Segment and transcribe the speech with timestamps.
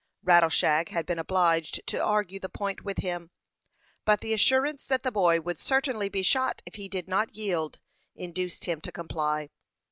[0.23, 3.29] Rattleshag had been obliged to argue the point with him;
[4.03, 7.79] but the assurance that the boy would certainly be shot if he did not yield,
[8.15, 9.49] induced him to comply.